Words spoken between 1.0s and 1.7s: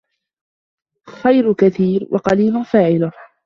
الْخَيْرُ